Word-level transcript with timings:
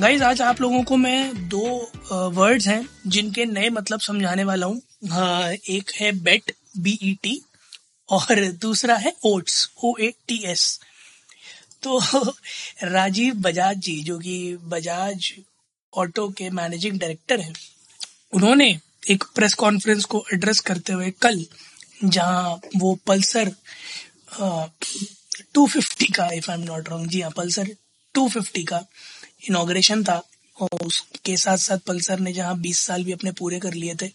Guys 0.00 0.22
आज 0.22 0.40
आप 0.40 0.60
लोगों 0.60 0.82
को 0.82 0.96
मैं 0.96 1.48
दो 1.48 1.62
वर्ड्स 2.30 2.66
हैं 2.68 2.88
जिनके 3.06 3.44
नए 3.44 3.68
मतलब 3.70 4.00
समझाने 4.00 4.44
वाला 4.44 4.66
हूँ। 4.66 4.80
एक 5.70 5.90
है 5.94 6.10
बेट 6.22 6.52
बी 6.78 6.98
ई 7.02 7.12
टी 7.22 7.40
और 8.08 8.44
दूसरा 8.62 8.96
है 8.96 9.12
oats 9.24 9.68
O 9.84 9.94
A 10.00 10.12
T 10.28 10.42
S 10.46 10.64
तो 11.82 11.98
राजीव 12.84 13.34
बजाज 13.34 13.76
जी, 13.76 14.02
जो 14.02 14.18
कि 14.18 14.56
बजाज 14.64 15.32
ऑटो 15.92 16.28
के 16.28 16.50
मैनेजिंग 16.50 16.98
डायरेक्टर 16.98 17.40
हैं, 17.40 17.54
उन्होंने 18.32 18.78
एक 19.10 19.24
प्रेस 19.34 19.54
कॉन्फ्रेंस 19.54 20.04
को 20.04 20.24
एड्रेस 20.34 20.60
करते 20.60 20.92
हुए 20.92 21.10
कल, 21.22 21.44
जहाँ 22.04 22.60
वो 22.76 22.94
पल्सर 23.06 23.52
टू 25.54 25.66
फिफ्टी 25.66 26.06
का 26.06 26.28
if 26.32 26.50
I 26.50 26.58
am 26.58 26.64
not 26.64 26.88
wrong 26.88 27.10
जी 27.10 27.20
हाँ 27.20 27.30
पल्सर 27.30 27.74
टू 28.14 28.28
फिफ्टी 28.28 28.64
का 28.64 28.84
इनाग्रेशन 29.48 30.04
था, 30.04 30.22
और 30.56 30.86
उसके 30.86 31.36
साथ 31.36 31.56
साथ 31.58 31.78
पल्सर 31.86 32.18
ने 32.20 32.32
जहाँ 32.32 32.56
20 32.60 32.78
साल 32.78 33.04
भी 33.04 33.12
अपने 33.12 33.32
पूरे 33.32 33.58
कर 33.60 33.74
लिए 33.74 33.94
थे, 34.02 34.10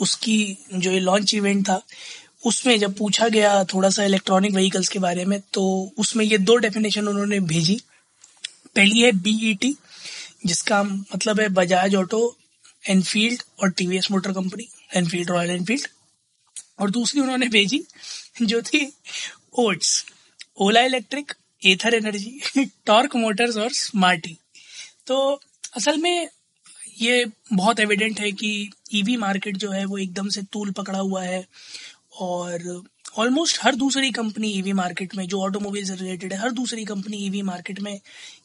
उसकी 0.00 0.56
जो 0.74 0.90
ये 0.90 1.00
लॉन्च 1.00 1.34
इवेंट 1.34 1.64
था, 1.68 1.80
उसमें 2.44 2.78
जब 2.78 2.96
पूछा 2.96 3.28
गया 3.28 3.62
थोड़ा 3.72 3.88
सा 3.90 4.04
इलेक्ट्रॉनिक 4.04 4.52
व्हीकल्स 4.54 4.88
के 4.88 4.98
बारे 4.98 5.24
में 5.24 5.40
तो 5.52 5.62
उसमें 5.98 6.24
ये 6.24 6.38
दो 6.40 6.56
डेफिनेशन 6.58 7.08
उन्होंने 7.08 7.40
भेजी। 7.42 7.80
पहली 8.76 9.00
है 9.00 9.10
बीईटी 9.22 9.74
जिसका 10.46 10.82
मतलब 10.82 11.40
है 11.40 11.48
बजाज 11.50 11.94
ऑटो 11.94 12.20
एनफील्ड 12.84 13.42
और 13.62 13.70
TVS 13.70 14.10
Motor 14.10 14.32
Company 14.32 14.68
Enfield 14.96 15.30
Royal 15.30 15.50
Enfield 15.50 15.86
और 16.80 16.90
दूसरी 16.90 17.20
उन्होंने 17.20 17.46
भेजी, 17.48 17.82
जो 18.42 18.60
थी 18.62 18.92
oats 19.58 20.04
Ola 20.58 20.80
Electric 20.82 21.32
Ather 21.62 21.94
Energy 21.94 22.64
Torq 22.86 23.16
Motors 23.16 23.56
और 23.56 23.72
स्मार्टी 23.74 24.36
तो 25.06 25.40
असल 25.76 25.98
में 25.98 26.28
ये 27.00 27.26
बहुत 27.52 27.80
एविडेंट 27.80 28.20
है 28.20 28.32
कि 28.32 28.70
ईवी 28.94 29.16
मार्केट 29.16 29.56
जो 29.56 29.70
है 29.70 29.84
वो 29.84 29.98
एकदम 29.98 30.28
से 30.28 30.42
तूल 30.42 30.70
पकड़ा 30.70 30.98
हुआ 30.98 31.22
है 31.22 31.46
और 32.20 32.84
ऑलमोस्ट 33.18 33.58
हर 33.62 33.74
दूसरी 33.74 34.10
कंपनी 34.10 34.48
ईवी 34.48 34.72
मार्केट 34.72 35.14
में 35.14 35.26
जो 35.28 35.40
ऑटोमोबाइल 35.42 35.84
से 35.84 35.94
रिलेटेड 35.94 36.32
है 36.32 36.38
हर 36.38 36.50
दूसरी 36.50 36.84
कंपनी 36.84 37.16
ईवी 37.16 37.42
मार्केट 37.42 37.80
में 37.80 38.00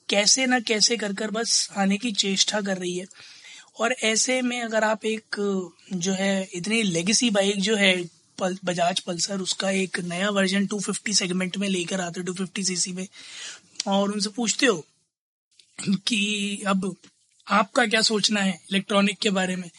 कैसे 0.09 0.45
ना 0.45 0.59
कैसे 0.59 0.97
कर 0.97 1.13
कर 1.13 1.31
बस 1.31 1.69
आने 1.77 1.97
की 1.97 2.11
चेष्टा 2.11 2.61
कर 2.61 2.77
रही 2.77 2.97
है। 2.97 3.05
और 3.79 3.91
ऐसे 4.03 4.41
में 4.41 4.61
अगर 4.61 4.83
आप 4.83 5.05
एक 5.05 5.35
जो 5.93 6.11
है 6.11 6.49
इतनी 6.53 6.83
लेगेसी 6.83 7.29
बाइक 7.29 7.61
जो 7.61 7.75
है 7.75 8.03
पल, 8.39 8.57
बजाज 8.65 8.99
पल्सर 8.99 9.39
उसका 9.39 9.69
एक 9.69 9.99
नया 9.99 10.29
वर्जन 10.29 10.67
250 10.67 11.13
सेगमेंट 11.13 11.57
में 11.57 11.69
लेकर 11.69 12.01
आते 12.01 12.19
हो 12.19 12.33
250 12.33 12.63
सीसी 12.63 12.91
में 12.91 13.07
और 13.87 14.11
उनसे 14.11 14.29
पूछते 14.29 14.65
हो 14.65 14.85
कि 15.89 16.61
अब 16.67 16.95
आपका 17.47 17.85
क्या 17.85 18.01
सोचना 18.01 18.39
है 18.39 18.61
इलेक्ट्रॉनिक 18.71 19.17
के 19.17 19.29
बारे 19.29 19.55
में? 19.55 19.69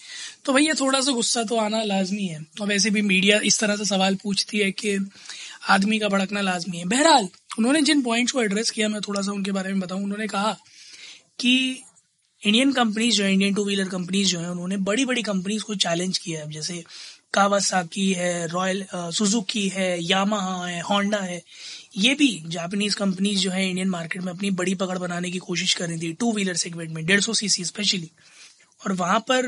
तो 0.44 0.52
भैया 0.52 0.74
थोड़ा 0.74 1.00
सा 1.00 1.12
गुस्सा 1.12 1.42
तो 1.44 1.56
आना 1.56 1.82
लाजमी 1.82 2.26
है। 2.26 2.46
और 2.60 2.66
वैसे 2.66 2.90
भी 2.90 3.02
मीडिया 3.02 3.40
इस 3.44 3.58
तरह 3.58 3.76
से 3.76 3.84
सवाल 3.84 4.14
पूछती 4.14 4.58
है 4.58 4.70
कि 4.70 5.10
आदमी 5.68 5.98
का 5.98 6.08
भड़कना 6.08 6.40
लाजमी 6.40 6.78
है। 6.78 6.84
बहरहाल, 6.84 7.28
उन्होंने 7.58 7.82
जिन 7.82 8.02
पॉइंट्स 8.02 8.32
को 8.32 8.42
एड्रेस 8.42 8.70
किया, 8.70 8.88
मैं 8.88 9.00
थोड़ा 9.00 9.20
सा 9.20 9.32
उनके 9.32 9.52
बारे 9.52 9.68
में 9.68 9.80
बताऊँ। 9.80 10.02
उन्होंने 10.02 10.26
कहा 10.26 10.56
कि 11.40 11.82
इंडियन 12.46 12.72
कंपनीज़ 12.72 13.16
जो 13.16 13.24
है 13.24 13.32
इंडियन 13.32 13.54
टू 13.54 13.64
व्हीलर 13.64 13.88
कंपनीज़ 13.88 14.28
जो 14.28 14.40
है, 14.40 14.50
उन्होंने 14.50 14.76
बड़ी 14.76 15.04
बड़ी 15.04 15.22
कंपनीज़ 15.22 15.62
को 15.62 15.74
चैलेंज 15.74 16.18
किया 16.18 16.40
है। 16.40 16.50
जैसे 16.50 16.84
कावासाकी 17.34 18.12
है 18.12 18.46
रॉयल 18.46 18.86
सुजुकी 18.94 19.68
है 19.68 20.04
यामाहा 20.04 20.66
है 20.66 20.80
होंडा 20.80 21.18
है। 21.18 21.42
ये 21.96 22.14
भी 22.14 22.28
जापानीज 22.48 22.94
कंपनीज़ 22.94 23.40
जो 23.40 23.50
है 23.50 23.68
इंडियन 23.68 23.88
मार्केट 23.88 24.22
में 24.22 24.32
अपनी 24.32 24.50
बड़ी 24.52 24.74
पकड़ 24.74 24.98
बनाने 24.98 25.30
की 25.30 25.38
कोशिश 25.40 25.74
कर 25.74 25.88
रही 25.88 25.98
थी 26.00 26.12
टू 26.12 26.32
व्हीलर 26.32 26.56
सेगमेंट 26.56 26.90
में, 26.90 27.04
डेढ़ 27.06 27.20
सौ 27.20 27.32
सीसी 27.34 27.64
स्पेशली 27.64 28.10
और 28.80 28.92
वहाँ 28.94 29.18
पर 29.30 29.46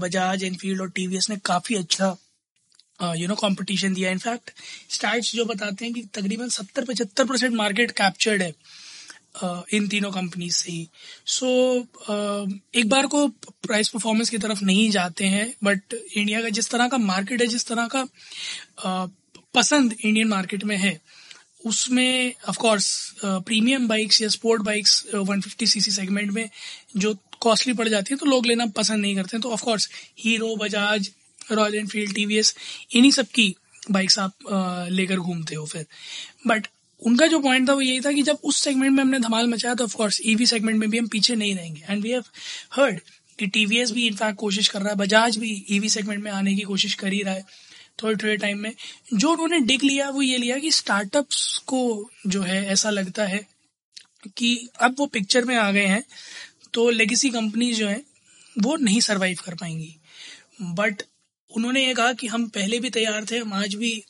बजाज 0.00 0.44
एनफील्ड 0.44 0.80
और 0.80 0.90
टीवीएस 0.90 1.30
ने 1.30 1.36
काफ़ी 1.44 1.74
अच्छा 1.76 2.16
यू 3.16 3.28
नो 3.28 3.34
कंपटीशन 3.36 3.94
दिया। 3.94 4.10
इनफैक्ट 4.10 4.50
स्टार्ट 4.90 5.24
जो 5.26 5.44
बताते 5.44 5.84
हैं 5.84 5.94
कि 5.94 6.02
तकरीबन 6.14 6.48
सत्तर 6.50 6.84
पचहत्तर 6.84 7.24
परसेंट 7.24 7.54
मार्केट 7.54 7.90
कैप्चर्ड 7.92 8.42
है 8.42 8.54
इन 9.74 9.86
तीनों 9.88 10.10
कंपनीज़ 10.12 10.56
से 10.56 10.72
ही। 10.72 10.88
सो 11.26 11.48
एक 12.74 12.88
बार 12.88 13.06
को 13.06 13.26
प्राइस 13.28 13.88
परफॉर्मेंस 13.88 14.30
की 14.30 14.38
तरफ़ 14.38 14.64
नहीं 14.64 14.88
जाते 14.90 15.26
हैं 15.26 15.52
बट 15.64 15.94
इंडिया 15.94 16.40
का 16.42 16.48
जिस 16.50 16.70
तरह 16.70 16.88
का 16.88 16.98
मार्केट 16.98 17.40
है, 17.40 17.46
जिस 17.46 17.66
तरह 17.66 17.88
का 17.88 18.06
पसंद 19.54 19.94
इंडियन 19.94 20.28
मार्केट 20.28 20.64
में 20.64 20.76
है 20.76 21.00
उसमें 21.60 22.32
ऑफ़ 22.48 22.58
कोर्स 22.58 22.88
प्रीमियम 23.24 23.88
बाइक्स 23.88 24.20
या 24.22 24.28
स्पोर्ट 24.28 24.62
बाइक्स 24.62 25.02
150 25.14 25.66
सीसी 25.66 25.90
सेगमेंट 25.90 26.30
में 26.32 26.48
जो 26.96 27.14
कॉस्टली 27.40 27.72
पड़ 27.74 27.88
जाती 27.88 28.14
है 28.14 28.18
तो 28.18 28.26
लोग 28.26 28.46
लेना 28.46 28.66
पसंद 28.76 29.00
नहीं 29.02 29.14
करते 29.16 29.36
हैं। 29.36 29.42
तो 29.42 29.50
of 29.50 29.62
course 29.64 29.88
Hero 30.18 30.54
Bajaj 30.56 31.10
Royal 31.52 31.74
Enfield 31.74 32.14
TVS 32.14 32.54
इन्हीं 32.92 33.10
सब 33.12 33.26
की 33.34 33.54
बाइक्स 33.90 34.18
आप 34.18 34.88
लेकर 34.90 35.16
घूमते 35.16 35.54
हो 35.54 35.66
फिर। 35.66 35.86
बट 36.46 36.66
उनका 37.02 37.26
जो 37.26 37.38
पॉइंट 37.40 37.68
था 37.68 37.72
वो 37.72 37.80
यही 37.80 38.00
था 38.00 38.12
कि 38.12 38.22
जब 38.22 38.38
उस 38.44 38.56
सेगमेंट 38.60 38.92
में 38.92 39.02
हमने 39.02 39.18
धमाल 39.18 39.46
मचाया 39.46 39.74
तो 39.74 39.84
ऑफकोर्स 39.84 40.20
ईवी 40.26 40.46
सेगमेंट 40.46 40.78
में 40.78 40.88
भी 40.90 40.98
हम 40.98 41.06
पीछे 41.08 41.34
नहीं 41.36 41.54
रहेंगे। 41.54 41.82
एंड 41.88 42.02
वी 42.02 42.10
हैव 42.10 42.24
हर्ड 42.74 43.00
कि 43.38 43.46
टीवीएस 43.46 43.90
भी 43.90 44.06
इनफैक्ट 44.06 44.38
कोशिश 44.38 44.68
कर 44.68 44.80
रहा 44.80 44.88
है 44.88 44.96
बजाज 44.96 45.36
भी 45.36 45.50
ईवी 45.70 45.88
सेगमेंट 45.88 46.22
में 46.24 46.30
आने 46.30 46.54
की 46.54 46.62
कोशिश 46.62 46.94
कर 46.94 47.12
ही 47.12 47.22
रहा 47.22 47.34
है। 47.34 47.44
थोड़े 48.02 48.16
थोड़े 48.16 48.36
टाइम 48.36 48.58
में, 48.58 48.72
जो 49.14 49.30
उन्होंने 49.30 49.58
डिग 49.60 49.82
लिया, 49.82 50.08
वो 50.10 50.22
ये 50.22 50.38
लिया 50.38 50.58
कि 50.58 50.70
स्टार्टअप्स 50.70 51.58
को 51.66 52.10
जो 52.26 52.42
है, 52.42 52.64
ऐसा 52.66 52.90
लगता 52.90 53.24
है 53.24 53.46
कि 54.36 54.68
अब 54.80 54.94
वो 54.98 55.06
पिक्चर 55.06 55.44
में 55.44 55.56
आ 55.56 55.70
गए 55.70 55.86
हैं 55.86 56.02
तो 56.74 56.90
लेगेसी 56.90 57.30
कंपनी 57.30 57.72
जो 57.72 57.88
है, 57.88 58.02
वो 58.56 58.76
नहीं 58.76 59.00
सरवाइव 59.00 59.38
कर 59.44 59.54
पाएँगी। 59.54 59.94
बट 60.62 61.02
उन्होंने 61.50 61.86
ये 61.86 61.94
कहा 61.94 62.12
कि 62.12 62.26
हम 62.26 62.46
पहले 62.48 62.78
भी 62.80 62.90
तैयार 62.90 63.24
थे, 63.24 63.38
हम 63.38 63.52
आज 63.52 63.74
भी 63.74 64.02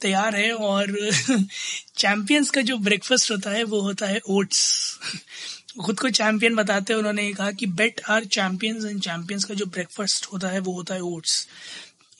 तैयार 0.00 0.36
है 0.36 0.52
और 0.52 0.92
चैंपियंस 1.96 2.50
का 2.50 2.60
जो 2.60 2.76
ब्रेकफास्ट 2.78 3.30
होता 3.30 3.50
है, 3.50 3.64
वो 3.64 3.80
होता 3.80 4.06
है 4.06 4.20
ओट्स 4.28 4.98
खुद 5.84 6.00
को 6.00 6.10
चैंपियन 6.10 6.54
बताते 6.54 6.92
हैं 6.92 6.98
उन्होंने 6.98 7.26
ये 7.26 7.32
कहा 7.32 7.50
कि 7.52 7.66
BET 7.66 8.00
are 8.10 8.24
champions 8.24 8.84
and 8.84 9.00
champions 9.00 9.44
का 9.44 9.54
जो 9.54 9.66
ब्रेकफास्ट 9.66 10.26
होता 10.32 10.48
है, 10.48 10.58
वो 10.60 10.72
होता 10.72 10.94
है 10.94 11.00
ओट्स 11.00 11.46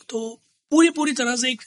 तो 0.09 0.41
पूरी 0.73 0.91
पूरी 0.91 1.13
तरह 1.13 1.35
से 1.37 1.51
एक 1.51 1.63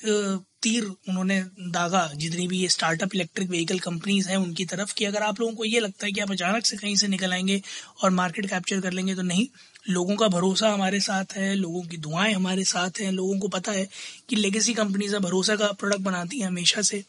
तीर 0.63 0.83
उन्होंने 0.83 1.39
दागा। 1.69 1.99
जितनी 2.15 2.47
भी 2.47 2.59
ये 2.59 2.67
स्टार्टअप 2.67 3.09
इलेक्ट्रिक 3.15 3.49
व्हीकल 3.49 3.79
कंपनीज़ 3.79 4.29
हैं, 4.29 4.37
उनकी 4.37 4.65
तरफ़ 4.65 4.93
कि 4.93 5.05
अगर 5.05 5.23
आप 5.23 5.39
लोगों 5.39 5.53
को 5.53 5.65
ये 5.65 5.79
लगता 5.79 6.05
है 6.05 6.11
कि 6.11 6.21
आप 6.21 6.31
अचानक 6.31 6.65
से 6.65 6.77
कहीं 6.77 6.95
से 6.95 7.07
निकल 7.07 7.33
आएँगे 7.33 7.61
और 8.03 8.09
मार्केट 8.11 8.49
कैप्चर 8.49 8.81
कर 8.81 8.91
लेंगे 8.91 9.15
तो 9.15 9.21
नहीं। 9.21 9.47
लोगों 9.89 10.15
का 10.15 10.27
भरोसा 10.27 10.69
हमारे 10.69 10.99
साथ 10.99 11.37
है, 11.37 11.53
लोगों 11.55 11.81
की 11.81 11.97
दुआएँ 11.97 12.33
हमारे 12.33 12.63
साथ 12.63 13.01
हैं। 13.01 13.11
लोगों 13.11 13.39
को 13.39 13.47
पता 13.47 13.71
है 13.71 13.87
कि 14.29 14.35
लेगेसी 14.35 14.73
कंपनीज़ 14.73 15.15
भरोसा 15.17 15.55
का 15.55 15.71
प्रोडक्ट 15.71 16.01
बनाती 16.01 16.39
हैं 16.39 16.47
हमेशा 16.47 16.81
से 16.81 17.03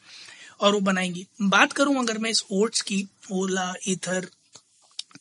और 0.61 0.73
वो 0.73 0.81
बनाएँगी। 0.81 1.27
बात 1.43 1.73
करूँ 1.73 1.99
अगर 1.99 2.19
मैं 2.19 2.31
इस 2.31 2.45
ओट्स 2.53 2.81
की, 2.81 3.07
ओला 3.33 3.75
इथर 3.87 4.29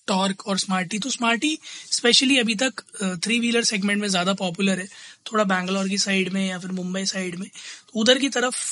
टॉर्क 0.07 0.47
और 0.47 0.57
स्मार्टी। 0.59 0.99
तो 0.99 1.09
स्मार्टी 1.09 1.57
स्पेशली 1.91 2.37
अभी 2.39 2.55
तक 2.55 2.81
थ्री 3.23 3.39
व्हीलर 3.39 3.63
सेगमेंट 3.63 4.01
में 4.01 4.07
ज़्यादा 4.07 4.33
पॉपुलर 4.35 4.79
है। 4.79 4.87
थोड़ा 5.31 5.43
बैंगलोर 5.45 5.87
की 5.89 5.97
साइड 5.99 6.33
में 6.33 6.45
या 6.47 6.59
फिर 6.59 6.71
मुंबई 6.73 7.05
साइड 7.05 7.35
में। 7.35 7.47
तो 7.47 7.99
उधर 8.01 8.19
की 8.19 8.29
तरफ़ 8.31 8.63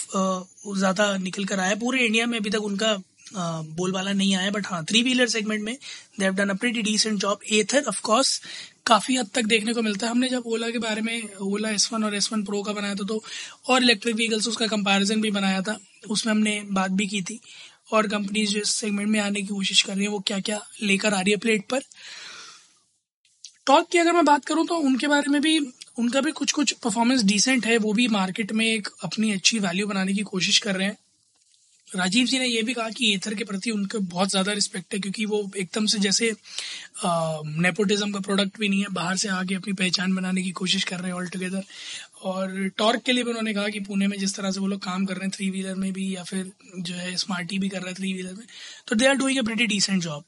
ज़्यादा 0.77 1.15
निकल 1.19 1.45
कर 1.45 1.59
आया। 1.59 1.75
पूरे 1.77 2.05
इंडिया 2.05 2.25
में 2.27 2.37
अभी 2.39 2.49
तक 2.49 2.63
उनका 2.63 2.95
बोलबाला 3.35 4.11
नहीं 4.13 4.35
आया। 4.35 4.49
बट 4.51 4.67
हाँ 4.67 4.83
थ्री 4.85 5.01
व्हीलर 5.03 5.27
सेगमेंट 5.29 5.63
में 5.63 5.73
they 6.19 6.23
have 6.25 6.33
done 6.35 6.49
a 6.49 6.53
pretty 6.55 6.81
decent 6.81 7.19
job 7.19 7.39
Ather 7.53 7.83
of 7.87 8.01
course 8.01 8.39
काफ़ी 8.87 9.15
हद 9.17 9.29
तक 9.33 9.45
देखने 9.45 9.73
को 9.73 9.81
मिलता 9.81 10.05
है। 10.05 10.11
हमने 10.11 10.29
जब 10.29 10.43
ओला 10.45 10.69
के 10.69 10.79
बारे 10.79 11.01
में 11.01 11.35
ओला 11.41 11.69
एस 11.69 11.89
वन 11.93 12.03
और 12.03 12.15
एस 12.15 12.29
वन 12.33 12.43
प्रो 12.43 12.61
का 12.63 12.73
बनाया 12.73 12.95
था 12.95 13.05
तो 13.07 13.23
और 13.69 13.83
इलेक्ट्रिक 13.83 14.15
व्हीकल्स 14.15 14.47
उसका 14.47 14.67
कंपैरिजन 14.67 15.21
भी 15.21 15.31
बनाया 15.31 15.61
था। 15.61 15.77
उसमें 16.09 16.33
हमने 16.33 16.61
बात 16.71 16.91
भी 16.91 17.07
की 17.07 17.21
थी। 17.21 17.39
और 17.93 18.07
कंपनीज़ 18.07 18.51
जो 18.51 18.59
इस 18.59 18.69
सेगमेंट 18.71 19.09
में 19.09 19.19
आने 19.19 19.41
की 19.41 19.47
कोशिश 19.47 19.81
कर 19.81 19.93
रही 19.95 20.03
है, 20.03 20.09
वो 20.09 20.19
क्या 20.19 20.39
क्या 20.41 20.59
लेकर 20.81 21.13
आ 21.13 21.21
रही 21.21 21.31
है 21.31 21.37
प्लेट 21.39 21.65
पर। 21.69 21.81
टॉक 23.67 23.87
की 23.91 23.97
अगर 23.97 24.13
मैं 24.13 24.25
बात 24.25 24.45
करूँ 24.45 24.65
तो 24.67 24.75
उनके 24.77 25.07
बारे 25.07 25.31
में 25.31 25.41
भी, 25.41 25.57
उनका 25.99 26.21
भी 26.21 26.31
कुछ 26.33 26.51
कुछ 26.51 26.71
परफॉर्मेंस 26.73 27.23
डिसेंट 27.23 27.65
है, 27.65 27.77
वो 27.77 27.93
भी 27.93 28.07
मार्केट 28.09 28.51
में 28.51 28.65
एक 28.65 28.87
अपनी 29.03 29.31
अच्छी 29.33 29.59
वैल्यू 29.59 29.87
बनाने 29.87 30.13
की 30.13 30.21
कोशिश 30.25 30.57
कर 30.59 30.75
रहे 30.75 30.87
हैं। 30.87 30.97
राजीव 31.87 32.27
जी 32.27 32.37
ने 32.39 32.45
यह 32.45 32.63
भी 32.63 32.73
कहा 32.73 32.89
कि 32.89 33.13
एथर 33.13 33.33
के 33.33 33.43
प्रति 33.43 33.71
उनके 33.71 33.97
बहुत 34.11 34.29
ज़्यादा 34.29 34.51
रिस्पेक्ट 34.51 34.93
है, 34.93 34.99
क्योंकि 34.99 35.25
वो 35.25 35.51
एकदम 35.57 35.85
से 35.85 35.99
जैसे 35.99 36.31
नेपोटिज्म 37.05 38.11
का 38.11 38.19
प्रोडक्ट 38.19 38.59
भी 38.59 38.69
नहीं 38.69 38.81
है, 38.81 38.87
बाहर 38.91 39.17
से 39.17 39.27
आके 39.29 39.55
अपनी 39.55 39.73
पहचान 39.73 40.15
बनाने 40.15 40.41
की 40.41 40.51
कोशिश 40.53 40.83
कर 40.83 40.99
रहे 40.99 41.07
हैं 41.07 41.17
ऑल 41.17 41.27
टुगेदर 41.27 41.63
और 42.23 42.67
टॉर्क 42.77 43.01
के 43.05 43.11
लिए 43.11 43.23
भी 43.23 43.29
उन्होंने 43.29 43.53
कहा 43.53 43.67
कि 43.69 43.79
पुणे 43.79 44.07
में 44.07 44.17
जिस 44.17 44.35
तरह 44.35 44.51
से 44.51 44.59
वो 44.59 44.67
लोग 44.67 44.79
काम 44.83 45.05
कर 45.05 45.15
रहे 45.15 45.25
हैं 45.25 45.31
थ्री 45.35 45.49
व्हीलर 45.49 45.75
में 45.75 45.91
भी 45.93 46.15
या 46.15 46.23
फिर 46.23 46.51
जो 46.79 46.95
है 46.95 47.15
स्मार्टी 47.17 47.59
भी 47.59 47.69
कर 47.69 47.77
रहे 47.77 47.89
हैं 47.89 47.95
थ्री 47.95 48.13
व्हीलर 48.13 48.33
में 48.33 48.45
तो 48.87 48.95
they 48.95 49.05
are 49.07 49.15
doing 49.15 49.39
a 49.39 49.43
pretty 49.43 49.67
decent 49.67 50.01
job 50.03 50.23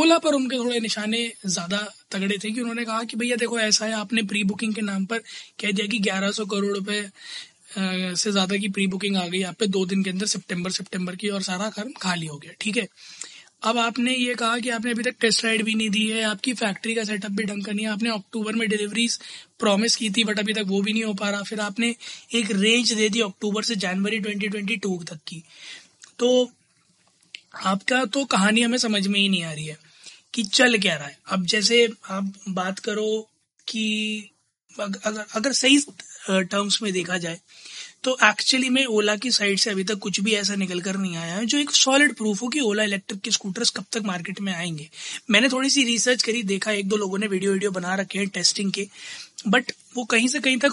Ola 0.00 0.18
पर 0.18 0.34
उनके 0.34 0.58
थोड़े 0.58 0.80
निशाने 0.80 1.26
ज़्यादा 1.46 1.86
तगड़े 2.12 2.38
थे 2.44 2.50
कि 2.50 2.60
उन्होंने 2.60 2.84
कहा 2.84 3.02
कि 3.04 3.16
भैया 3.16 3.36
देखो 3.36 3.58
ऐसा 3.60 3.86
है, 3.86 3.92
आपने 3.92 4.22
प्री 4.22 4.44
बुकिंग 4.44 4.74
के 4.74 4.80
नाम 4.82 5.04
पर 5.06 5.18
कह 5.60 5.72
दिया 5.72 5.86
कि 5.86 5.98
ग्यारह 5.98 6.30
सौ 6.32 6.44
करोड़ 6.46 6.74
रुपए 6.76 7.02
से 7.72 8.30
ज़्यादा 8.32 8.56
की 8.56 8.68
प्री 8.68 8.86
बुकिंग 8.92 9.16
आ 9.16 9.26
गई, 9.26 9.42
आप 9.42 9.54
पे 9.58 9.66
दो 9.66 9.84
दिन 9.86 10.02
के 10.04 10.10
अंदर 10.10 10.26
सितंबर 10.26 10.70
सितंबर 10.72 11.16
की 11.16 11.28
और 11.28 11.42
सारा 11.42 11.68
कर्म 11.70 11.92
खाली 12.02 12.26
हो 12.26 12.36
गया, 12.38 12.52
ठीक 12.60 12.76
है? 12.76 12.86
अब 13.62 13.78
आपने 13.78 14.14
ये 14.14 14.34
कहा 14.34 14.58
कि 14.58 14.68
आपने 14.70 14.90
अभी 14.90 15.02
तक 15.02 15.14
टेस्ट 15.20 15.44
राइड 15.44 15.62
भी 15.62 15.74
नहीं 15.74 15.90
दी 15.90 16.06
है, 16.10 16.22
आपकी 16.22 16.52
फैक्ट्री 16.54 16.94
का 16.94 17.04
सेटअप 17.04 17.30
भी 17.30 17.44
ढंग 17.44 17.64
का 17.64 17.72
नहीं 17.72 17.86
है। 17.86 17.92
आपने 17.92 18.10
अक्टूबर 18.10 18.52
में 18.52 18.68
डिलीवरीज 18.68 19.18
प्रॉमिस 19.58 19.96
की 19.96 20.10
थी 20.10 20.24
बट 20.24 20.38
अभी 20.38 20.52
तक 20.52 20.64
वो 20.66 20.80
भी 20.82 20.92
नहीं 20.92 21.04
हो 21.04 21.14
पा 21.14 21.30
रहा। 21.30 21.42
फिर 21.42 21.60
आपने 21.60 21.94
एक 22.34 22.50
रेंज 22.50 22.92
दे 22.92 23.08
दी 23.08 23.20
अक्टूबर 23.20 23.62
से 23.62 23.76
जनवरी 23.76 24.20
2022 24.20 25.04
तक 25.04 25.18
की। 25.28 25.42
तो 26.18 26.50
आपका 27.64 28.04
तो 28.04 28.24
कहानी 28.24 28.62
हमें 28.62 28.78
समझ 28.78 29.06
में 29.06 29.20
ही 29.20 29.28
नहीं 29.28 29.42
आ 29.44 29.52
रही 29.52 29.66
है 29.66 29.78
कि 30.34 30.42
चल 30.42 30.78
क्या 30.78 30.96
रहा 30.96 31.06
है। 31.06 31.18
अब 31.26 31.46
जैसे 31.46 31.88
आप 32.10 32.32
बात 32.48 32.78
करो 32.78 33.28
कि 33.68 34.30
अगर 34.80 35.24
अगर 35.34 35.52
सही 35.52 35.78
टर्म्स 36.30 36.82
में 36.82 36.92
देखा 36.92 37.18
जाए 37.18 37.40
तो 38.02 38.16
एक्चुअली 38.24 38.68
में 38.68 38.84
ओला 38.86 39.16
की 39.16 39.30
साइड 39.30 39.58
से 39.58 39.70
अभी 39.70 39.84
तक 39.84 39.94
कुछ 39.94 40.20
भी 40.20 40.32
ऐसा 40.32 40.54
निकल 40.54 40.80
कर 40.80 40.96
नहीं 40.96 41.16
आया 41.16 41.34
है, 41.34 41.46
जो 41.46 41.58
एक 41.58 41.70
सॉलिड 41.70 42.14
प्रूफ 42.14 42.42
हो 42.42 42.48
कि 42.48 42.60
ओला 42.60 42.84
इलेक्ट्रिक 42.84 43.20
के 43.20 43.30
स्कूटर्स 43.30 43.70
कब 43.70 43.84
तक 43.92 44.02
मार्केट 44.04 44.40
में 44.40 44.52
आएँगे। 44.52 44.88
मैंने 45.30 45.48
थोड़ी 45.48 45.70
सी 45.70 45.84
रिसर्च 45.84 46.22
करी, 46.22 46.42
देखा, 46.42 46.72
एक 46.72 46.88
दो 46.88 46.96
लोगों 46.96 47.18
ने 47.18 47.26
वीडियो 47.26 47.52
वीडियो 47.52 47.70
बना 47.70 47.94
रखे 47.94 48.18
हैं 48.18 48.28
टेस्टिंग 48.28 48.72
के 48.72 48.88
बट 49.48 49.72
वो 49.96 50.04
कहीं 50.04 50.28
से 50.28 50.40
कहीं 50.40 50.56
तक 50.56 50.72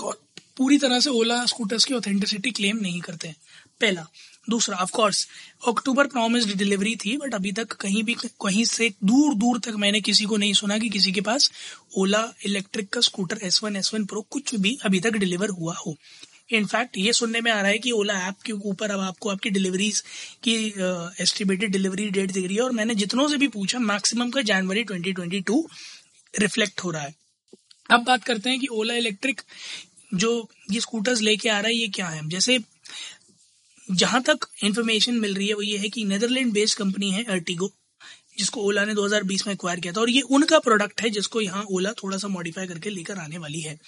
पूरी 0.58 0.78
तरह 0.78 1.00
से 1.00 1.10
ओला 1.10 1.46
स्कूटर्स 1.46 1.86
की 1.86 1.94
ऑथेंटिसिटी 1.94 2.52
क्लेम 2.52 2.78
नहीं 2.78 3.02
करते 3.02 3.28
हैं। 3.28 3.36
पहला। 3.82 4.06
दूसरा 4.50 4.78
of 4.78 4.92
course 4.92 5.28
October 5.68 6.08
promise 6.08 6.46
delivery 6.46 6.96
थी 6.96 7.18
बट 7.18 7.34
अभी 7.34 7.52
तक 7.52 7.74
कहीं 7.74 8.04
भी, 8.04 8.14
कहीं 8.14 8.66
से 8.66 8.90
दूर 9.04 9.36
दूर 9.36 9.60
तक 9.60 9.76
मैंने 9.76 10.02
किसी 10.02 10.26
को 10.26 10.38
नहीं 10.38 10.54
सुना 10.54 10.78
कि 10.78 10.90
किसी 10.90 11.12
के 11.12 11.22
पास 11.22 11.52
ओला 11.98 12.24
इलेक्ट्रिक 12.46 12.90
का 12.90 13.02
scooter 13.02 13.40
S 13.44 13.64
one 13.64 13.76
S 13.76 13.94
one 13.94 14.06
pro 14.06 14.22
कुछ 14.30 14.56
भी 14.56 14.78
अभी 14.86 15.00
तक 15.00 15.12
डिलीवर 15.12 15.50
हुआ 15.50 15.76
हो। 15.76 15.96
इनफैक्ट 16.50 16.98
ये 16.98 17.14
सुनने 17.14 17.42
में 17.42 17.52
आ 17.52 17.60
रहा 17.62 17.72
है 17.72 17.78
कि 17.78 17.92
ओला 17.92 18.14
ऐप 18.28 18.42
के 18.46 18.52
ऊपर 18.54 18.92
अब 18.92 19.00
आपको 19.00 19.30
आपकी 19.30 19.50
डिलीवरीज 19.50 20.00
की 20.44 20.56
एस्टिमेटेड 21.22 21.72
डिलीवरी 21.72 22.10
डेट 22.10 22.32
दिख 22.32 22.46
रही 22.46 22.56
है। 22.56 22.62
और 22.62 22.72
मैंने 22.72 22.96
जितनों 22.96 23.28
से 23.30 23.38
भी 23.38 23.48
पूछा 23.48 23.80
मैक्सिमम 23.80 24.30
का 24.32 24.42
जनवरी 24.42 24.84
2022 24.84 25.64
रिफ्लेक्ट 26.34 26.84
हो 26.84 26.92
रहा 26.92 27.02
है। 27.02 27.16
अब 27.92 28.04
बात 28.04 28.24
करते 28.24 28.50
हैं 28.50 28.60
कि 28.60 28.68
ओला 28.68 28.94
इलेक्ट्रिक 28.94 29.42
जो 30.14 30.50
ये 30.72 30.80
स्कूटर्स 30.80 31.22
लेके 31.22 31.50
आ 31.50 31.60
रहा 31.60 31.68
है, 31.68 31.76
ये 31.76 31.88
क्या 31.88 32.08
है? 32.08 32.28
जैसे 32.30 32.60
जहाँ 33.90 34.22
तक 34.22 34.48
इंफॉर्मेशन 34.64 35.14
मिल 35.16 35.34
रही 35.36 35.48
है, 35.48 35.54
वो 35.54 35.62
ये 35.62 35.78
है 35.78 35.90
कि 35.90 36.04
नेदरलैंड 36.06 36.52
बेस्ड 36.54 36.78
कंपनी 36.78 37.12
है 37.12 37.24
अर्टिगो 37.26 37.72
जिसको 38.38 38.62
ओला 38.62 38.84
ने 38.86 38.94
2020 38.94 39.46
में 39.48 39.54
एक्वायर 39.54 39.80
किया 39.80 39.94
था। 39.94 40.02
और 40.02 40.10
ये 40.10 40.22
उनका 40.22 40.60
प्रोडक्ट 40.60 41.02
है, 41.02 41.10
जिसको 41.10 41.42
यहाँ 41.42 41.64
ओला 41.72 41.92
थोड़ा 41.94 42.18
सा 42.18 42.28
मॉडिफाई 42.28 42.68
करके 42.68 42.90
लेकर 42.90 43.18
आने 43.18 43.38
वाली 43.38 43.62
है। 43.62 43.80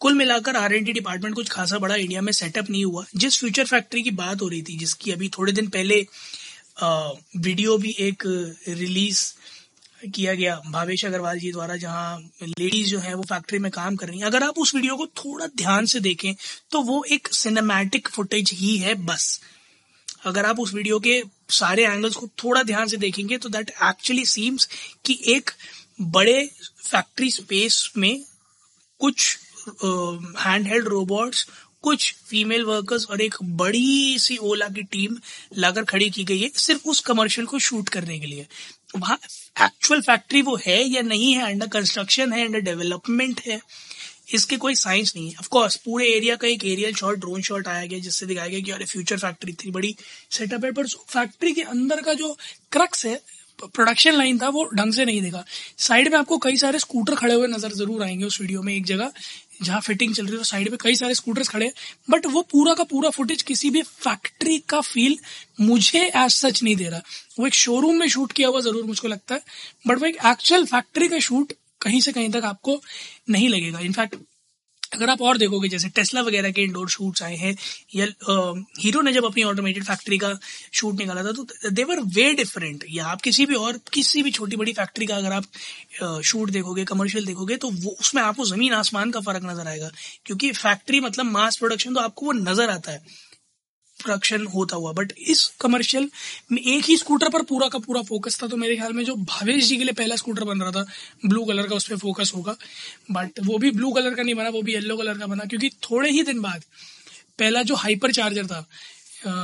कुल 0.00 0.14
मिलाकर 0.14 0.56
आर 0.56 0.72
एन 0.74 0.84
डी 0.84 0.92
डिपार्टमेंट 0.92 1.34
कुछ 1.34 1.48
खासा 1.50 1.78
बड़ा 1.78 1.94
इंडिया 1.96 2.20
में 2.20 2.32
सेटअप 2.32 2.70
नहीं 2.70 2.84
हुआ। 2.84 3.04
जिस 3.16 3.38
फ्यूचर 3.38 3.64
फैक्ट्री 3.66 4.02
की 4.02 4.10
बात 4.12 4.42
हो 4.42 4.48
रही 4.48 4.62
थी, 4.62 4.76
जिसकी 4.78 5.12
अभी 5.12 5.28
थोड़े 5.38 5.52
दिन 5.52 5.68
पहले 5.68 6.06
वीडियो 7.38 7.76
भी 7.78 7.94
एक 8.00 8.22
रिलीज़ 8.68 9.32
किया 10.06 10.34
गया 10.34 10.54
भावेश 10.66 11.04
अग्रवाल 11.04 11.38
जी 11.38 11.50
द्वारा, 11.52 11.76
जहाँ 11.76 12.18
लेडीज़ 12.42 12.90
जो 12.90 12.98
है 12.98 13.14
वो 13.14 13.22
फैक्ट्री 13.22 13.58
में 13.58 13.70
काम 13.70 13.96
कर 13.96 14.08
रही 14.08 14.18
हैं। 14.18 14.26
अगर 14.26 14.42
आप 14.42 14.58
उस 14.58 14.74
वीडियो 14.74 14.96
को 14.96 15.06
थोड़ा 15.16 15.46
ध्यान 15.56 15.86
से 15.86 16.00
देखें 16.00 16.34
तो 16.70 16.82
वो 16.82 17.02
एक 17.12 17.28
सिनेमैटिक 17.34 18.08
फुटेज 18.08 18.50
ही 18.54 18.76
है 18.78 18.94
बस। 19.06 19.40
अगर 20.26 20.46
आप 20.46 20.60
उस 20.60 20.74
वीडियो 20.74 20.98
के 21.00 21.22
सारे 21.52 21.84
एंगल्स 21.86 22.16
को 22.16 22.28
थोड़ा 22.44 22.62
ध्यान 22.62 22.88
से 22.88 22.96
देखेंगे 22.96 23.38
तो 23.38 23.48
दैट 23.48 23.70
एक्चुअली 23.84 24.24
सीम्स 24.26 24.68
कि 25.04 25.18
एक 25.28 25.50
बड़े 26.00 26.38
फैक्ट्री 26.82 27.30
स्पेस 27.30 27.92
में 27.96 28.24
कुछ 29.00 29.38
हैंड 30.40 30.66
हेल्ड 30.66 30.88
रोबोट्स 30.88 31.46
कुछ 31.84 32.12
फीमेल 32.28 32.62
वर्कर्स 32.64 33.04
और 33.06 33.20
एक 33.20 33.34
बड़ी 33.56 34.18
सी 34.18 34.36
ओला 34.38 34.68
की 34.68 34.82
टीम 34.84 35.16
लाकर 35.56 35.84
खड़ी 35.86 36.08
की 36.10 36.24
गई 36.24 36.38
है 36.38 36.50
सिर्फ़ 36.56 36.88
उस 36.88 37.00
कमर्शियल 37.00 37.46
को 37.46 37.58
शूट 37.60 37.88
करने 37.88 38.18
के 38.18 38.26
लिए। 38.26 38.46
वहाँ 38.96 39.18
एक्चुअल 39.56 40.00
फैक्ट्री 40.02 40.42
वो 40.42 40.58
है 40.66 40.82
या 40.84 41.02
नहीं 41.04 41.32
है 41.34 41.44
अंडर 41.44 41.66
कंस्ट्रक्शन 41.68 42.32
है 42.32 42.44
अंडर 42.46 42.60
डेवलपमेंट 42.62 43.40
है, 43.46 43.60
इसके 44.34 44.56
कोई 44.58 44.74
साइंस 44.76 45.12
नहीं 45.16 45.28
है। 45.28 45.36
ऑफकोर्स 45.40 45.76
पूरे 45.84 46.08
एरिया 46.08 46.36
का 46.36 46.48
एक 46.48 46.64
एरियल 46.66 46.94
शॉट 46.94 47.18
ड्रोन 47.18 47.42
शॉट 47.42 47.68
आया 47.68 47.86
गया 47.86 47.98
जिससे 48.00 48.26
दिखाया 48.26 48.48
गया 48.48 48.60
कि 48.60 48.70
अरे 48.70 48.84
फ्यूचर 48.86 49.18
फैक्ट्री 49.18 49.52
इतनी 49.52 49.70
बड़ी 49.72 49.94
सेटअप 50.30 50.64
है, 50.64 50.72
पर 50.72 50.86
फैक्ट्री 50.86 51.52
के 51.52 51.62
अंदर 51.64 52.00
का 52.02 52.14
जो 52.14 52.36
क्रक्स 52.72 53.06
है 53.06 53.20
प्रोडक्शन 53.58 54.14
लाइन 54.14 54.38
था, 54.38 54.48
वो 54.48 54.64
ढंग 54.74 54.92
से 54.92 55.04
नहीं 55.04 55.20
देखा। 55.22 55.44
साइड 55.78 56.08
में 56.08 56.18
आपको 56.18 56.36
कई 56.38 56.56
सारे 56.56 56.78
स्कूटर 56.78 57.14
खड़े 57.14 57.34
हुए 57.34 57.46
नज़र 57.48 57.72
ज़रूर 57.74 58.02
आएँगे 58.02 58.24
उस 58.24 58.40
वीडियो 58.40 58.62
में 58.62 58.74
एक 58.74 58.84
जगह। 58.86 59.12
जहाँ 59.62 59.80
फिटिंग 59.80 60.14
चल 60.14 60.24
रही 60.24 60.32
है 60.32 60.38
तो 60.38 60.44
साइड 60.44 60.68
में 60.70 60.78
कई 60.80 60.94
सारे 60.94 61.14
स्कूटर्स 61.14 61.48
खड़े 61.48 61.70
बट 62.10 62.26
वो 62.26 62.42
पूरा 62.50 62.74
का 62.74 62.84
पूरा 62.84 63.10
फुटेज 63.10 63.42
किसी 63.42 63.70
भी 63.70 63.82
फैक्ट्री 63.82 64.58
का 64.68 64.80
फील 64.82 65.16
मुझे 65.60 66.04
एज 66.06 66.30
सच 66.30 66.62
नहीं 66.62 66.76
दे 66.76 66.88
रहा। 66.88 67.00
वो 67.38 67.46
एक 67.46 67.54
शोरूम 67.54 67.96
में 67.96 68.08
शूट 68.08 68.32
किया 68.32 68.48
हुआ 68.48 68.60
ज़रूर 68.60 68.84
मुझको 68.84 69.08
लगता 69.08 69.34
है 69.34 69.40
बट 69.86 69.98
वो 69.98 70.06
एक 70.06 70.18
एक्चुअल 70.26 70.64
फैक्ट्री 70.66 71.08
का 71.08 71.18
शूट 71.20 71.52
कहीं 71.80 72.00
से 72.00 72.12
कहीं 72.12 72.30
तक 72.30 72.44
आपको 72.44 72.80
नहीं 73.30 73.48
लगेगा। 73.48 73.78
इनफैक्ट 73.80 74.16
अगर 74.92 75.10
आप 75.10 75.22
और 75.22 75.38
देखोगे, 75.38 75.68
जैसे 75.68 75.88
टेस्ला 75.90 76.20
वगैरह 76.22 76.50
के 76.50 76.62
इंडोर 76.62 76.88
शूट्स 76.88 77.22
आए 77.22 77.36
हैं, 77.36 77.54
या 77.94 78.06
हीरो 78.80 79.00
ने 79.00 79.12
जब 79.12 79.24
अपनी 79.24 79.42
ऑटोमेटेड 79.44 79.84
फैक्ट्री 79.84 80.18
का 80.18 80.32
शूट 80.72 80.98
निकाला 80.98 81.22
था 81.24 81.32
तो 81.32 81.70
देवर 81.70 82.00
वे 82.10 82.32
डिफरेंट 82.34 82.84
या 82.90 83.06
आप 83.06 83.20
किसी 83.22 83.46
भी 83.46 83.54
और, 83.56 83.80
किसी 83.92 84.22
भी 84.22 84.30
छोटी 84.30 84.56
बड़ी 84.56 84.72
फैक्ट्री 84.72 85.06
का 85.06 85.16
अगर 85.16 85.32
आप 85.32 86.22
शूट 86.22 86.50
देखोगे 86.50 86.84
कमर्शियल 86.86 87.26
देखोगे 87.26 87.56
तो 87.56 87.70
वो, 87.70 87.96
उसमें 88.00 88.22
आपको 88.22 88.44
ज़मीन 88.46 88.72
आसमान 88.74 89.10
का 89.10 89.20
फ़र्क 89.20 89.44
नज़र 89.44 89.68
आएगा। 89.68 89.90
क्योंकि 90.26 90.52
फैक्ट्री 90.52 91.00
मतलब 91.00 91.26
मास 91.26 91.56
प्रोडक्शन 91.56 91.94
तो 91.94 92.00
आपको 92.00 92.26
वो 92.26 92.32
नज़र 92.34 92.70
आता 92.70 92.92
है। 92.92 93.02
प्रोडक्शन 94.00 94.46
होता 94.46 94.76
हुआ। 94.76 94.92
बट 94.92 95.12
इस 95.18 95.46
कमर्शियल 95.60 96.08
में 96.52 96.60
एक 96.60 96.84
ही 96.84 96.96
स्कूटर 96.96 97.28
पर 97.28 97.42
पूरा 97.44 97.68
का 97.68 97.78
पूरा 97.78 98.02
फोकस 98.04 98.42
था 98.42 98.46
तो 98.46 98.56
मेरे 98.56 98.76
ख्याल 98.76 98.92
में 98.92 99.04
जो 99.04 99.14
भावेश 99.16 99.64
जी 99.64 99.76
के 99.76 99.84
लिए 99.84 99.92
पहला 99.94 100.16
स्कूटर 100.16 100.44
बन 100.44 100.60
रहा 100.62 100.70
था 100.72 100.84
ब्लू 101.26 101.44
कलर 101.44 101.68
का 101.68 101.76
उस 101.76 101.88
पर 101.88 101.96
फोकस 101.98 102.32
होगा। 102.34 102.56
बट 103.10 103.40
वो 103.44 103.58
भी 103.58 103.70
ब्लू 103.70 103.90
कलर 103.92 104.14
का 104.14 104.22
नहीं 104.22 104.34
बना, 104.34 104.48
वो 104.48 104.62
भी 104.62 104.74
येलो 104.74 104.96
कलर 104.96 105.18
का 105.18 105.26
बना, 105.26 105.44
क्योंकि 105.44 105.68
थोड़े 105.82 106.10
ही 106.10 106.22
दिन 106.22 106.40
बाद 106.40 106.64
पहला 107.38 107.62
जो 107.62 107.74
हाइपर 107.76 108.12
चार्जर 108.12 108.46
था 108.46 108.66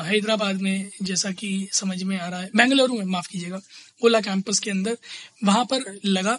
हैदराबाद 0.05 0.61
में, 0.63 0.91
जैसा 1.03 1.31
कि 1.33 1.69
समझ 1.73 2.03
में 2.03 2.19
आ 2.19 2.29
रहा 2.29 2.41
है, 2.41 2.51
बेंगलुरु 2.57 2.95
में, 2.95 3.05
माफ़ 3.07 3.29
कीजिएगा 3.29 3.61
ओला 4.01 4.21
कैंपस 4.21 4.59
के 4.59 4.71
अंदर, 4.71 4.97
वहाँ 5.45 5.65
पर 5.65 5.99
लगा। 6.05 6.39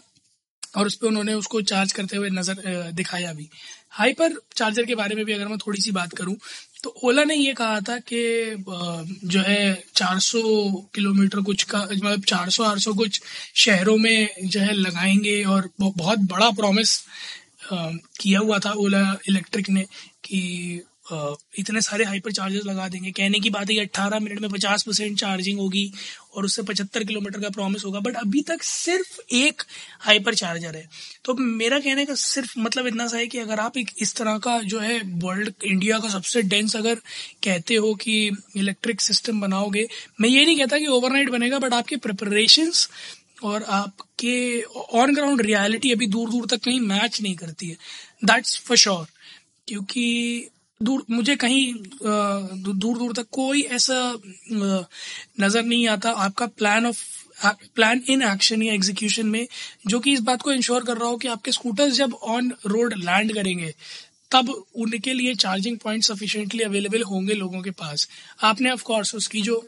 और 0.76 0.88
उस 0.88 0.96
पर 0.96 1.08
उन्होंने 1.08 1.34
उसको 1.34 1.62
चार्ज 1.62 1.92
करते 1.92 2.18
हुए 2.18 2.30
नज़र 2.30 2.92
दिखाया 2.92 3.34
भी। 3.34 3.50
हाइपर 3.90 4.34
चार्जर 4.56 4.86
के 4.86 4.96
बारे 4.96 5.16
में 5.16 5.26
भी 5.26 5.34
अगर 5.34 5.48
मैं 5.48 5.58
थोड़ी 5.58 5.82
सी 5.82 5.92
बात 5.92 6.14
करूँ 6.14 6.36
तो 6.84 6.96
ओला 7.04 7.24
ने 7.24 7.36
ये 7.36 7.54
कहा 7.54 7.80
था 7.80 7.98
कि 8.00 8.56
जो 9.24 9.40
है 9.40 9.84
400 9.96 10.42
किलोमीटर 10.96 11.42
कुछ 11.42 11.64
का 11.64 11.80
मतलब 11.80 12.24
400 12.24 12.62
आठ 12.62 12.98
कुछ 12.98 13.22
शहरों 13.56 13.98
में 13.98 14.30
जो 14.44 14.60
है 14.60 14.74
लगाएँगे 14.74 15.44
और 15.44 15.70
बहुत 15.82 16.20
बड़ा 16.20 16.52
प्रॉमिस 16.52 17.06
किया 18.20 18.40
हुआ 18.40 18.60
था 18.60 18.72
ओला 18.72 19.18
इलेक्ट्रिक 19.30 19.70
ने 19.70 19.82
कि 20.24 20.82
इतने 21.60 21.82
सारे 21.82 22.06
हाइपर 22.06 22.32
चार्जर्स 22.32 22.66
लगा 22.66 22.88
देंगे। 22.88 23.12
कहने 23.12 23.40
की 23.40 23.50
बात 23.50 23.70
है 23.70 23.76
कि 23.76 23.82
अट्ठारह 23.82 24.20
मिनट 24.20 24.40
में 24.42 24.50
पचास 24.50 24.84
परसेंट 24.84 25.18
चार्जिंग 25.20 25.60
होगी 25.60 25.92
और 26.36 26.46
उससे 26.46 26.62
पचहत्तर 26.62 27.04
किलोमीटर 27.04 27.40
का 27.40 27.50
प्रॉमिस 27.50 27.86
होगा। 27.86 28.00
बट 28.00 28.16
अभी 28.16 28.42
तक 28.42 28.64
सिर्फ़ 28.64 29.20
एक 29.34 29.64
हाइपर 30.00 30.36
चार्जर 30.36 30.76
है। 30.76 30.88
तो 31.26 31.34
मेरा 31.34 31.80
कहने 31.80 32.06
का 32.06 32.16
सिर्फ़ 32.16 32.60
मतलब 32.60 32.88
इतना 32.88 33.08
सा 33.08 33.18
है 33.18 33.28
कि 33.28 33.38
अगर 33.38 33.60
आप 33.60 33.78
एक 33.78 33.92
इस 34.02 34.16
तरह 34.16 34.38
का 34.38 34.60
जो 34.64 34.80
है 34.80 35.00
वर्ल्ड 35.06 35.54
इंडिया 35.64 36.00
का 36.00 36.10
सबसे 36.10 36.42
डेंस 36.42 36.76
अगर 36.76 36.96
कहते 37.44 37.76
हो 37.76 37.94
कि 37.96 38.16
इलेक्ट्रिक 38.56 39.02
सिस्टम 39.02 39.42
बनाओगे, 39.42 39.88
मैं 40.22 40.30
ये 40.30 40.46
नहीं 40.46 40.58
कहता 40.58 40.78
कि 40.78 40.88
ओवरनाइट 40.88 41.30
बनेगा 41.30 41.60
बट 41.60 41.74
आपके 41.74 41.98
प्रिपरेशन 41.98 42.72
और 43.44 43.64
आपके 43.64 44.62
ऑन 44.94 45.14
ग्राउंड 45.16 45.42
रियलिटी 45.42 45.92
अभी 45.92 46.08
दूर 46.08 46.30
दूर 46.30 46.46
तक 46.48 46.64
कहीं 46.64 46.80
मैच 46.80 47.22
नहीं 47.22 47.36
करती 47.36 47.70
है। 47.70 47.78
दैट्स 48.26 48.60
फॉर 48.60 48.78
श्योर 48.78 49.08
क्योंकि 49.68 50.48
दूर, 50.86 51.06
मुझे 51.10 51.36
कहीं 51.36 51.74
दूर 52.04 52.98
दूर 52.98 53.14
तक 53.14 53.28
कोई 53.32 53.62
ऐसा 53.74 53.98
नज़र 54.52 55.64
नहीं 55.64 55.88
आता। 55.90 56.12
आपका 56.24 56.46
plan 56.48 56.86
of 56.86 57.04
plan 57.76 58.02
in 58.10 58.22
action 58.24 58.62
या 58.64 58.74
एग्जीक्यूशन 58.74 59.28
में, 59.28 59.48
जो 59.88 60.00
कि 60.00 60.14
इस 60.14 60.20
बात 60.22 60.42
को 60.42 60.52
इंश्योर 60.54 60.84
कर 60.84 60.98
रहा 60.98 61.10
हो 61.10 61.18
कि 61.18 61.28
आपके 61.28 61.52
स्कूटर्स 61.52 61.94
जब 61.96 62.14
ऑन 62.26 62.52
रोड 62.68 62.94
लैंड 63.00 63.34
करेंगे, 63.36 63.74
तब 64.32 64.50
उनके 64.50 65.14
लिए 65.14 65.34
चार्जिंग 65.36 65.78
पॉइंट 65.80 66.04
सफिशिएंटली 66.04 66.64
अवेलेबल 66.64 67.04
होंगे 67.04 67.34
लोगों 67.36 67.62
के 67.62 67.72
पास। 67.74 68.08
आपने 68.44 68.72
ऑफ़ 68.72 68.84
कोर्स 68.84 69.16
उसकी 69.16 69.42
जो 69.42 69.64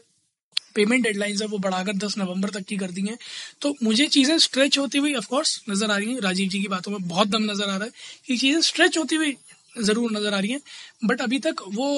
पेमेंट 0.74 1.02
डेडलाइंस 1.04 1.40
है, 1.42 1.46
वो 1.48 1.58
बढ़ाकर 1.58 1.96
दस 1.96 2.16
नवंबर 2.18 2.50
तक 2.50 2.64
की 2.64 2.76
कर 2.76 2.90
दी 2.90 3.00
हैं। 3.02 3.16
तो 3.62 3.74
मुझे 3.82 4.06
चीज़ें 4.08 4.36
स्ट्रेच 4.38 4.78
होती 4.78 4.98
हुई 4.98 5.14
ऑफकोर्स 5.14 5.60
नज़र 5.70 5.90
आ 5.90 5.96
रही 5.96 6.12
हैं। 6.12 6.20
राजीव 6.20 6.48
जी 6.48 6.60
की 6.60 6.68
बातों 6.68 6.92
में 6.92 7.08
बहुत 7.08 7.28
दम 7.28 7.42
नज़र 7.42 7.64
आ 7.64 7.76
रहा 7.76 7.84
है 7.84 7.90
कि 8.26 8.36
चीज़ें 8.36 8.60
स्ट्रेच 8.62 8.98
होती 8.98 9.16
हुई 9.16 9.36
ज़रूर 9.80 10.12
नज़र 10.12 10.34
आ 10.34 10.38
रही 10.38 10.50
हैं। 10.50 10.60
बट 11.04 11.20
अभी 11.20 11.38
तक 11.40 11.62
वो 11.68 11.88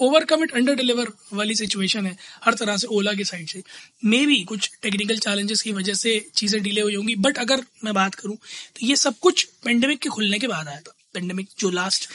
ओवर 0.00 0.24
कमिट 0.26 0.52
अंडर 0.52 0.74
डिलीवर 0.74 1.12
वाली 1.32 1.54
सिचुएशन 1.54 2.06
है, 2.06 2.16
हर 2.44 2.54
तरह 2.54 2.76
से 2.76 2.86
ओला 2.88 3.12
के 3.12 3.24
साइड 3.24 3.48
से। 3.48 3.62
मे 4.04 4.24
बी 4.26 4.42
कुछ 4.44 4.70
टेक्निकल 4.82 5.18
चैलेंजेस 5.18 5.62
की 5.62 5.72
वजह 5.72 5.94
से 5.96 6.18
चीज़ें 6.34 6.62
डिले 6.62 6.80
हुई 6.80 6.94
होंगी 6.94 7.14
बट 7.18 7.38
अगर 7.38 7.64
मैं 7.84 7.94
बात 7.94 8.14
करूँ 8.14 8.36
तो 8.36 8.86
ये 8.86 8.96
सब 8.96 9.18
कुछ 9.20 9.44
पेंडेमिक 9.64 9.98
के 9.98 10.08
खुलने 10.08 10.38
के 10.38 10.48
बाद 10.48 10.68
आया 10.68 10.80
था। 10.80 10.94
पेंडेमिक 11.14 11.48
जो 11.58 11.70
लास्ट 11.70 12.08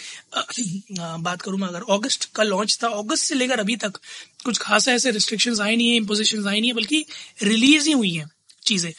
बात 1.21 1.41
करूँ 1.41 1.59
मैं 1.59 1.67
अगर 1.67 1.83
अगस्त 1.93 2.23
का 2.35 2.43
लॉन्च 2.43 2.77
था 2.83 2.87
अगस्त 2.99 3.23
से 3.23 3.35
लेकर 3.35 3.59
अभी 3.59 3.75
तक 3.77 3.97
कुछ 4.45 4.57
खासा 4.57 4.91
ऐसे 4.91 5.11
रिस्ट्रिक्शन 5.11 5.59
आए 5.61 5.75
नहीं 5.75 5.89
है 5.89 5.95
इम्पोजिशन 5.95 6.47
आए 6.47 6.59
नहीं 6.59 6.69
है, 6.69 6.75
बल्कि 6.75 7.05
रिलीज़ 7.43 7.87
ही 7.87 7.93
हुई 7.93 8.13
हैं 8.13 8.29
चीज़ें। 8.65 8.91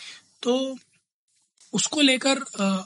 तो 0.42 0.78
उसको 1.72 2.00
लेकर 2.00 2.38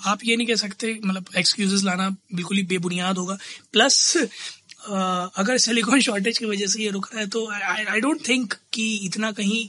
आप 0.06 0.18
ये 0.24 0.36
नहीं 0.36 0.46
कह 0.46 0.54
सकते 0.54 0.98
मतलब 1.04 1.26
एक्सक्यूजेस 1.36 1.82
लाना 1.84 2.08
बिल्कुल 2.34 2.56
ही 2.56 2.62
बेबुनियाद 2.62 3.18
होगा। 3.18 3.38
प्लस 3.72 4.16
अगर 4.16 5.58
सिलिकॉन 5.58 6.00
शॉर्टेज 6.00 6.38
की 6.38 6.46
वजह 6.46 6.66
से 6.66 6.82
ये 6.82 6.90
रुक 6.90 7.08
रहा 7.12 7.20
है 7.20 7.26
तो 7.28 7.46
आई 7.50 8.00
डोंट 8.00 8.26
थिंक 8.28 8.54
कि 8.72 8.94
इतना 8.96 9.32
कहीं 9.32 9.68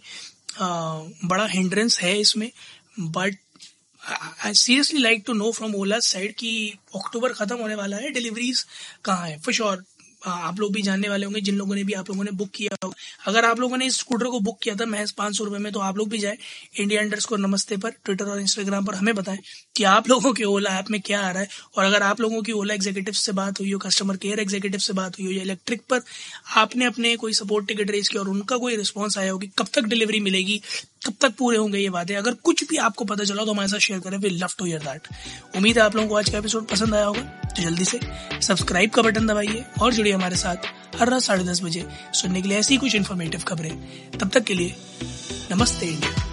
बड़ा 1.26 1.46
हिंड्रेंस 1.48 2.00
है 2.00 2.20
इसमें। 2.20 2.52
But 3.00 3.38
I 4.46 4.54
seriously 4.54 5.00
like 5.00 5.24
to 5.28 5.34
know 5.34 5.52
from 5.52 5.76
Ola 5.76 6.00
side 6.00 6.34
कि 6.36 6.74
अक्टूबर 6.96 7.34
खत्म 7.34 7.58
होने 7.58 7.76
वाला 7.76 7.98
है 7.98 8.10
डिलीवरीज 8.12 8.66
कहाँ 9.06 9.28
है? 9.28 9.40
फॉर 9.40 9.54
श्योर 9.54 9.84
आप 10.26 10.60
लोग 10.60 10.74
भी 10.74 10.82
जानने 10.82 11.10
वाले 11.10 11.26
होंगे, 11.26 11.42
जिन 11.42 11.56
लोगों 11.56 11.76
ने 11.76 11.84
भी 11.84 11.94
आप 11.94 12.10
लोगों 12.10 12.24
ने 12.24 12.32
बुक 12.34 12.50
किया 12.56 12.76
होगा 12.84 12.96
अगर 13.28 13.46
आप 13.46 13.60
लोगों 13.60 13.78
ने 13.78 13.86
इस 13.86 13.98
स्कूटर 14.00 14.26
को 14.26 14.40
बुक 14.40 14.60
किया 14.64 14.76
था, 14.76 14.86
महज 14.86 15.12
पाँच 15.14 15.38
सौ 15.38 15.44
रुपए 15.44 15.58
में 15.60 15.72
तो 15.74 15.80
आप 15.82 15.98
लोग 15.98 16.10
भी 16.10 16.18
जाए 16.18 16.38
इंडिया 16.80 17.02
अंडर 17.02 17.20
स्कोर 17.20 17.40
नमस्ते 17.40 17.78
पर 17.78 17.90
ट्विटर 18.06 18.26
और 18.26 18.40
इंस्टाग्राम 18.42 18.86
पर 18.86 18.96
हमें 18.96 19.14
बताएँ 19.16 19.40
कि 19.76 19.84
आप 19.86 20.10
लोगों 20.10 20.34
के 20.34 20.44
ओला 20.46 20.78
ऐप 20.80 20.92
में 20.92 21.00
क्या 21.02 21.22
आ 21.22 21.30
रहा 21.32 21.42
है। 21.42 21.48
और 21.78 21.84
अगर 21.86 22.04
आप 22.04 22.22
लोगों 22.22 22.42
की 22.42 22.52
ओला 22.52 22.74
एग्जीक्यूटिव 22.74 23.14
से 23.14 23.32
बात 23.34 23.60
हुई 23.60 23.72
हो 23.72 23.80
कस्टमर 23.80 24.18
केयर 24.18 24.40
एग्जीक्यूटिव 24.40 24.80
से 24.80 24.94
बात 24.94 25.20
हुई 25.20 25.26
हो 25.26 25.32
या 25.32 25.42
इलेक्ट्रिक 25.42 25.82
पर, 25.90 26.02
आपने 26.56 26.86
अपने 26.86 27.16
कोई 27.18 27.34
सपोर्ट 27.34 27.68
टिकट 27.68 27.92
रेज 27.92 28.08
किया 28.08 28.22
और 28.22 28.30
उनका 28.30 28.58
कोई 28.58 28.76
रिस्पॉन्स 28.76 29.18
आया 29.18 29.32
हो 29.32 29.38
कि 29.38 29.48
कब 29.58 29.68
तक 29.74 29.84
डिलीवरी 29.86 30.20
मिलेगी 30.20 30.62
कब 31.06 31.14
तक 31.22 31.36
पूरे 31.38 31.58
होंगे 31.58 31.80
ये 31.80 31.90
बातें? 31.90 32.16
अगर 32.16 32.34
कुछ 32.44 32.64
भी 32.70 32.78
आपको 32.78 33.06
पता 33.06 33.24
चला 33.24 33.46
तो 33.46 33.52
हमारे 33.52 33.68
साथ 33.68 33.80
शेयर 33.80 34.00
करें। 34.00 34.18
We 34.18 34.30
love 34.30 34.54
to 34.58 34.66
hear 34.66 34.80
that 34.80 35.08
उम्मीद 35.56 35.78
है 35.78 35.84
आप 35.84 35.96
लोगों 35.96 36.10
को 36.10 36.16
आज 36.16 36.30
का 36.30 36.38
एपिसोड 36.38 36.68
पसंद 36.68 36.96
आया 36.96 37.06
होगा। 37.06 37.22
तो 37.22 37.64
जल्दी 37.64 37.86
से 37.86 38.00
सब्सक्राइब 38.42 38.90
का 38.90 39.02
बटन 39.02 39.28
दबाइए 39.28 39.66
और 39.82 39.94
जुड़िए 39.94 40.14
हमारे 40.14 40.36
साथ 40.36 40.72
हर 40.96 41.10
रात 41.10 41.22
साढ़े 41.22 41.44
दस 41.44 41.64
बजे 41.64 41.86
सुनने 42.14 42.42
के 42.42 42.48
लिए 42.48 42.60
ऐसी 42.60 42.78
कुछ 42.78 42.96
इन्फॉर्मेटिव 42.96 43.44
खबरें। 43.48 43.72
तब 44.20 44.30
तक 44.30 44.44
के 44.44 44.54
लिए 44.54 44.76
नमस्ते 45.52 45.86
इंडिया। 45.86 46.33